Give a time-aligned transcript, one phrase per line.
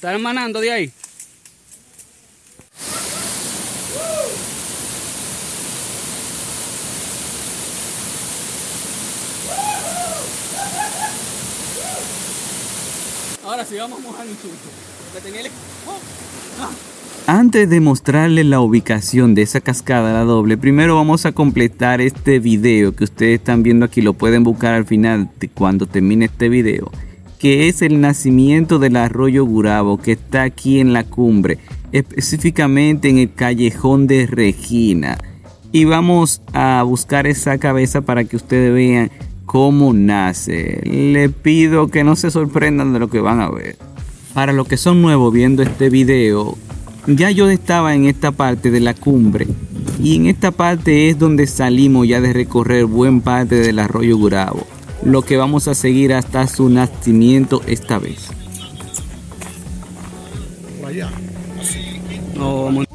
[0.00, 0.90] Están emanando de ahí.
[13.44, 14.54] Ahora sí vamos a mojar un chute.
[17.26, 22.38] Antes de mostrarles la ubicación de esa cascada la doble, primero vamos a completar este
[22.38, 26.48] video que ustedes están viendo aquí, lo pueden buscar al final de cuando termine este
[26.48, 26.90] video,
[27.40, 31.58] que es el nacimiento del arroyo Gurabo que está aquí en la cumbre,
[31.90, 35.16] específicamente en el callejón de Regina.
[35.72, 39.10] Y vamos a buscar esa cabeza para que ustedes vean
[39.46, 40.82] cómo nace.
[40.84, 43.76] Le pido que no se sorprendan de lo que van a ver.
[44.34, 46.58] Para los que son nuevos viendo este video,
[47.06, 49.46] ya yo estaba en esta parte de la cumbre
[50.02, 54.66] y en esta parte es donde salimos ya de recorrer buen parte del arroyo Gurabo,
[55.04, 58.28] lo que vamos a seguir hasta su nacimiento esta vez.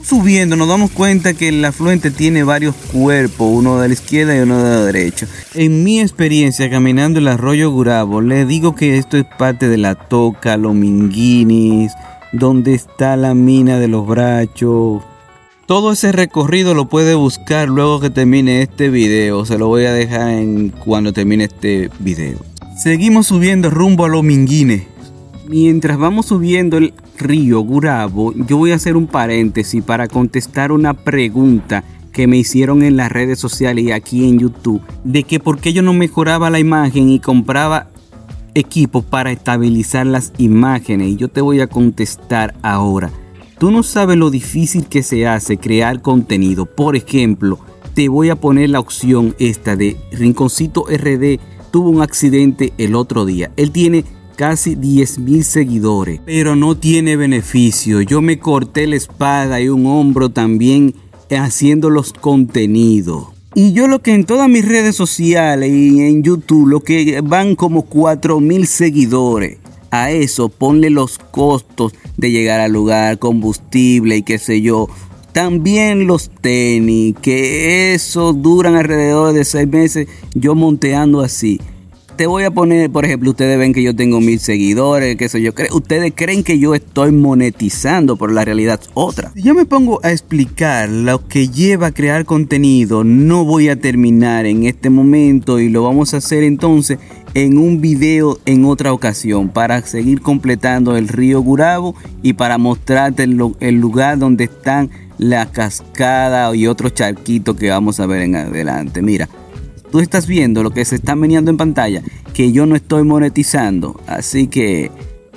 [0.03, 4.39] Subiendo nos damos cuenta que el afluente tiene varios cuerpos, uno de la izquierda y
[4.39, 5.27] uno de la derecha.
[5.53, 9.95] En mi experiencia caminando el arroyo Gurabo, le digo que esto es parte de la
[9.95, 11.93] Toca, los Minguinis,
[12.31, 15.03] donde está la mina de los brachos.
[15.65, 19.45] Todo ese recorrido lo puede buscar luego que termine este video.
[19.45, 22.37] Se lo voy a dejar en cuando termine este video.
[22.77, 24.83] Seguimos subiendo rumbo a los Minguines.
[25.47, 30.93] Mientras vamos subiendo el río Gurabo, yo voy a hacer un paréntesis para contestar una
[30.93, 35.57] pregunta que me hicieron en las redes sociales y aquí en YouTube de que por
[35.57, 37.87] qué yo no mejoraba la imagen y compraba
[38.53, 43.09] equipos para estabilizar las imágenes y yo te voy a contestar ahora.
[43.57, 46.65] Tú no sabes lo difícil que se hace crear contenido.
[46.65, 47.59] Por ejemplo,
[47.93, 51.39] te voy a poner la opción esta de Rinconcito RD
[51.71, 53.51] tuvo un accidente el otro día.
[53.57, 54.05] Él tiene
[54.37, 58.01] casi 10 mil seguidores, pero no tiene beneficio.
[58.01, 60.95] Yo me corté la espada y un hombro también
[61.29, 63.27] haciendo los contenidos.
[63.55, 67.55] Y yo lo que en todas mis redes sociales y en YouTube, lo que van
[67.55, 69.57] como 4 mil seguidores.
[69.97, 74.89] A eso ponle los costos de llegar al lugar, combustible y qué sé yo.
[75.31, 81.59] También los tenis, que eso duran alrededor de 6 meses yo monteando así
[82.15, 85.41] te voy a poner, por ejemplo, ustedes ven que yo tengo mil seguidores, qué sé
[85.41, 85.51] yo.
[85.71, 89.31] Ustedes creen que yo estoy monetizando, pero la realidad es otra.
[89.35, 93.79] Si yo me pongo a explicar lo que lleva a crear contenido, no voy a
[93.79, 96.99] terminar en este momento y lo vamos a hacer entonces
[97.35, 103.23] en un video en otra ocasión para seguir completando el río Gurabo y para mostrarte
[103.23, 109.01] el, lugar donde están la cascada y otros charquitos que vamos a ver en adelante.
[109.01, 109.29] Mira
[109.91, 112.01] tú estás viendo lo que se está meneando en pantalla,
[112.33, 113.99] que yo no estoy monetizando.
[114.07, 114.91] Así que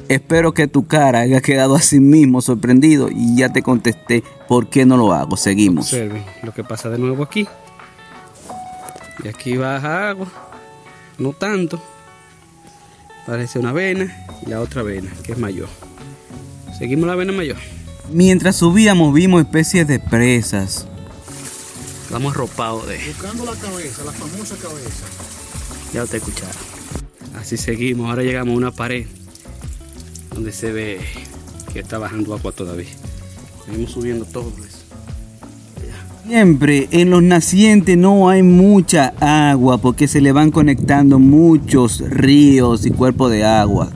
[0.08, 4.84] espero que tu cara haya quedado así mismo sorprendido y ya te contesté por qué
[4.84, 5.36] no lo hago.
[5.36, 5.86] Seguimos.
[5.86, 7.46] Observen lo que pasa de nuevo aquí.
[9.22, 10.47] Y aquí baja agua.
[11.18, 11.82] No tanto.
[13.26, 15.68] Parece una vena y la otra vena, que es mayor.
[16.78, 17.56] Seguimos la vena mayor.
[18.10, 20.86] Mientras subíamos vimos especies de presas,
[22.10, 22.98] Vamos arropados de.
[23.06, 25.04] Buscando la cabeza, la famosa cabeza.
[25.92, 26.56] Ya te escucharon.
[27.36, 28.08] Así seguimos.
[28.08, 29.06] Ahora llegamos a una pared
[30.34, 31.00] donde se ve
[31.72, 32.88] que está bajando agua todavía.
[33.66, 34.77] Seguimos subiendo todo eso.
[36.28, 42.84] Siempre en los nacientes no hay mucha agua porque se le van conectando muchos ríos
[42.84, 43.88] y cuerpos de agua.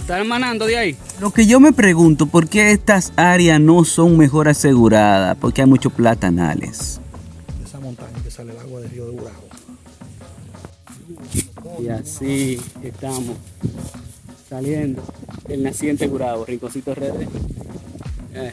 [0.00, 0.96] Están emanando de ahí.
[1.20, 5.36] Lo que yo me pregunto, ¿por qué estas áreas no son mejor aseguradas?
[5.36, 7.00] Porque hay muchos platanales.
[7.64, 9.48] Esa montaña que sale el agua del río de Urabo.
[11.80, 13.36] Y así estamos
[14.50, 15.04] saliendo
[15.48, 17.14] el naciente Gurabo, Rinconcito Red.
[18.34, 18.52] Eh.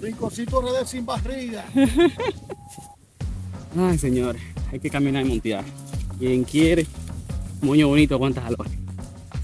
[0.00, 1.64] Rinconcito Red sin barriga.
[3.76, 5.64] Ay, señores, hay que caminar y montear.
[6.18, 6.86] Quien quiere,
[7.62, 8.66] moño bonito, aguanta calor.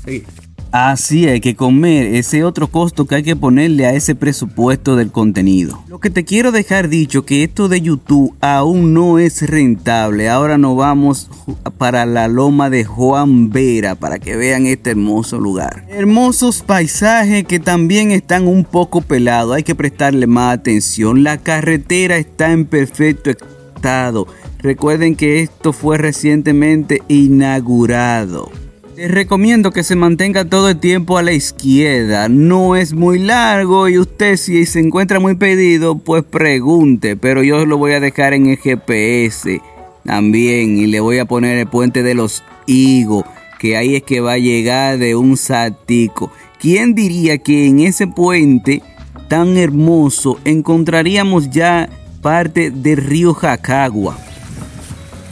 [0.04, 0.47] Seguimos.
[0.70, 5.10] Así hay que comer ese otro costo que hay que ponerle a ese presupuesto del
[5.10, 5.82] contenido.
[5.88, 10.28] Lo que te quiero dejar dicho que esto de YouTube aún no es rentable.
[10.28, 11.30] Ahora nos vamos
[11.78, 15.86] para la loma de Juan Vera para que vean este hermoso lugar.
[15.88, 19.56] Hermosos paisajes que también están un poco pelados.
[19.56, 21.24] Hay que prestarle más atención.
[21.24, 24.26] La carretera está en perfecto estado.
[24.58, 28.50] Recuerden que esto fue recientemente inaugurado.
[28.98, 32.28] Les recomiendo que se mantenga todo el tiempo a la izquierda.
[32.28, 37.14] No es muy largo y usted si se encuentra muy pedido, pues pregunte.
[37.14, 39.60] Pero yo lo voy a dejar en el GPS
[40.04, 43.22] también y le voy a poner el puente de los higos.
[43.60, 46.32] que ahí es que va a llegar de un saltico.
[46.58, 48.82] ¿Quién diría que en ese puente
[49.28, 51.88] tan hermoso encontraríamos ya
[52.20, 54.18] parte del río Jacagua?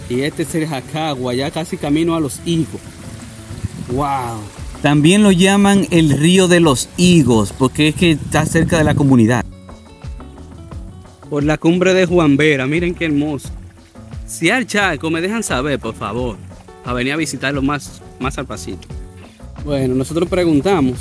[0.08, 2.80] Y este es el Jacagua, ya casi camino a los higos.
[3.90, 4.40] ¡Wow!
[4.82, 8.94] También lo llaman el río de los higos porque es que está cerca de la
[8.94, 9.44] comunidad.
[11.30, 13.48] Por la cumbre de Juan Vera, miren qué hermoso.
[14.26, 16.36] Si al charco me dejan saber, por favor,
[16.84, 18.86] a venir a visitarlo más, más al pasito.
[19.64, 20.98] Bueno, nosotros preguntamos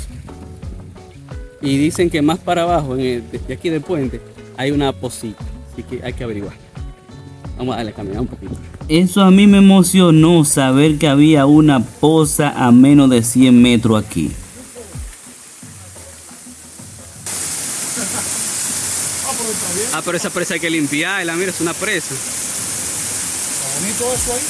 [1.62, 4.20] y dicen que más para abajo, en el- de aquí del puente,
[4.56, 5.44] hay una posita.
[5.72, 6.54] Así que hay que averiguar.
[7.56, 8.54] Vamos a darle caminar un poquito.
[8.88, 14.04] Eso a mí me emocionó saber que había una poza a menos de 100 metros
[14.04, 14.30] aquí.
[19.94, 21.34] Ah, pero esa presa hay que limpiarla.
[21.36, 22.14] Mira, es una presa.
[22.14, 24.40] Está bonito eso ahí.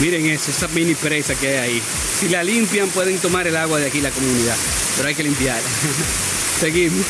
[0.00, 1.82] Miren eso, esa mini presa que hay ahí.
[2.20, 4.56] Si la limpian, pueden tomar el agua de aquí, la comunidad.
[4.96, 5.68] Pero hay que limpiarla.
[6.58, 7.04] Seguimos.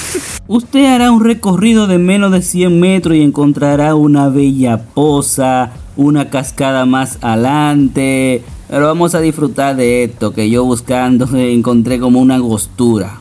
[0.49, 6.31] Usted hará un recorrido de menos de 100 metros y encontrará una bella poza, una
[6.31, 8.43] cascada más adelante.
[8.69, 13.21] Pero vamos a disfrutar de esto que yo buscando encontré como una angostura.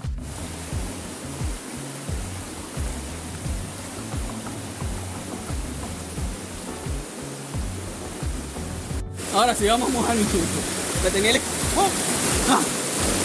[9.36, 10.16] Ahora sí, vamos a mojar.
[10.16, 11.88] Que tenía el, ¡Oh!
[12.50, 12.62] ¡Ah!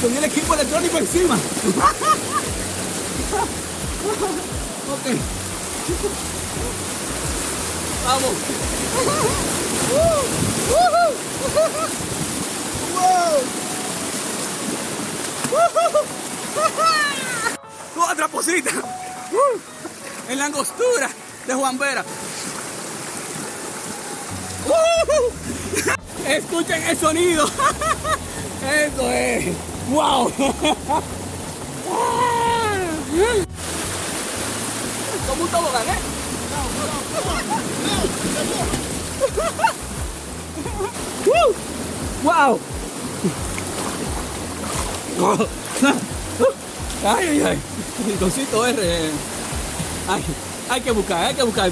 [0.02, 1.38] tenía el equipo electrónico encima.
[4.90, 5.06] Ok.
[8.04, 8.32] Vamos.
[18.10, 18.70] Otra posita.
[20.28, 21.10] En la angostura
[21.46, 22.04] de Juan Vera.
[26.26, 27.46] Escuchen el sonido.
[28.62, 29.54] Eso es.
[29.90, 30.32] Wow.
[35.28, 35.98] Como un tobogán, ¿eh?
[42.22, 42.58] Wow.
[47.04, 47.58] Ay, ay, ay.
[48.06, 48.78] Rinconcito R.
[50.08, 50.22] Ay,
[50.70, 51.70] hay que buscar, hay que buscar.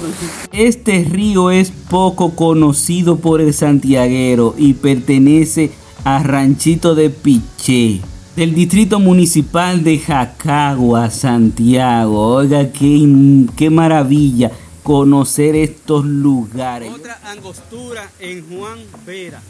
[0.51, 5.71] Este río es poco conocido por el santiaguero y pertenece
[6.03, 8.01] a Ranchito de Piché,
[8.35, 12.35] del distrito municipal de Jacagua, Santiago.
[12.35, 14.51] Oiga, qué, qué maravilla
[14.83, 16.91] conocer estos lugares.
[16.91, 19.41] Otra angostura en Juan Vera.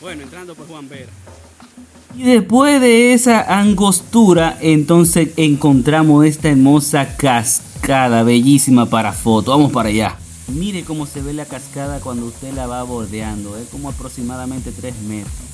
[0.00, 1.10] Bueno, entrando por Juan Vera.
[2.16, 9.52] Y después de esa angostura, entonces encontramos esta hermosa cascada, bellísima para foto.
[9.52, 10.16] Vamos para allá.
[10.48, 13.56] Mire cómo se ve la cascada cuando usted la va bordeando.
[13.56, 15.51] Es como aproximadamente 3 metros.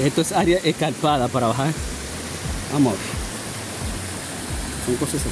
[0.00, 1.72] Esto es área escarpada para bajar.
[2.72, 3.02] Vamos a ver.
[4.86, 5.28] Son cosas así.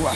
[0.00, 0.12] Wow.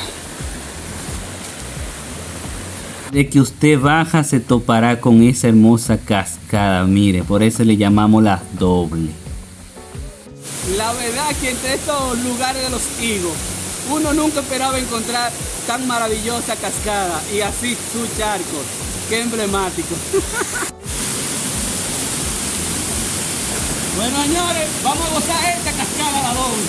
[3.10, 6.84] De que usted baja se topará con esa hermosa cascada.
[6.84, 9.10] Mire, por eso le llamamos la doble.
[10.76, 13.34] La verdad que entre estos lugares de los higos,
[13.90, 15.32] uno nunca esperaba encontrar
[15.66, 18.62] tan maravillosa cascada y así su charco.
[19.08, 19.94] Qué emblemático.
[23.98, 26.62] bueno, señores, vamos a gozar esta cascada la doble.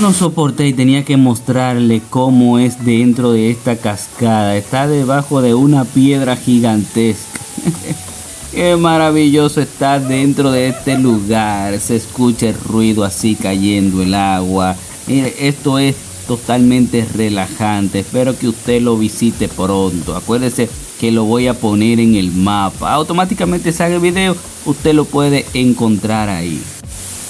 [0.00, 4.56] No soporté y tenía que mostrarle cómo es dentro de esta cascada.
[4.56, 7.40] Está debajo de una piedra gigantesca.
[8.52, 11.80] Qué maravilloso estar dentro de este lugar.
[11.80, 14.76] Se escucha el ruido así cayendo el agua.
[15.08, 15.96] Esto es
[16.28, 17.98] totalmente relajante.
[17.98, 20.14] Espero que usted lo visite pronto.
[20.14, 20.68] Acuérdese
[21.00, 22.92] que lo voy a poner en el mapa.
[22.92, 24.36] Automáticamente sale el video.
[24.66, 26.62] Usted lo puede encontrar ahí.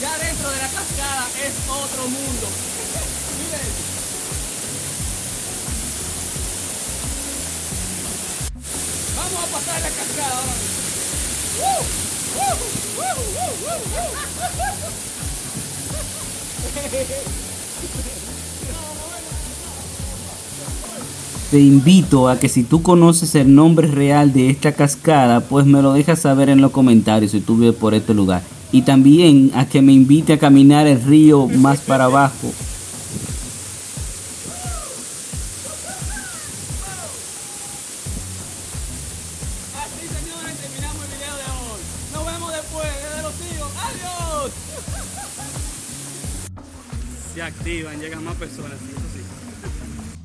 [0.00, 2.48] Ya dentro de la cascada es otro mundo.
[3.38, 3.70] Miren.
[9.16, 10.52] Vamos a pasar la cascada ahora
[16.96, 17.50] mismo.
[21.50, 25.83] Te invito a que si tú conoces el nombre real de esta cascada, pues me
[25.83, 28.42] lo dejas saber en los comentarios si tú vives por este lugar.
[28.71, 32.52] Y también a que me invite a caminar el río más para abajo.
[39.75, 41.80] Así señores, terminamos el video de hoy.
[42.14, 43.73] Nos vemos después, desde los hijos.
[43.75, 44.52] ¡Adiós!
[47.35, 49.29] Se activan, llegan más personas, eso sí.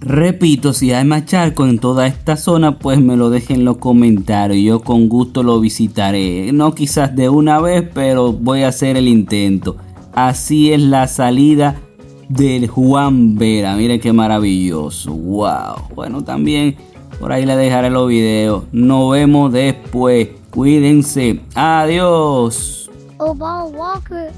[0.05, 4.63] Repito, si hay más en toda esta zona, pues me lo dejen en los comentarios.
[4.63, 6.51] Yo con gusto lo visitaré.
[6.53, 9.77] No quizás de una vez, pero voy a hacer el intento.
[10.13, 11.81] Así es la salida
[12.29, 13.75] del Juan Vera.
[13.75, 15.11] Miren qué maravilloso.
[15.11, 15.95] Wow.
[15.95, 16.75] Bueno, también
[17.19, 18.63] por ahí le dejaré los videos.
[18.71, 20.29] Nos vemos después.
[20.51, 21.39] Cuídense.
[21.55, 22.91] Adiós.
[23.17, 24.31] Walker.